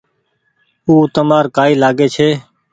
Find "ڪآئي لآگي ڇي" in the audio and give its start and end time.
1.55-2.29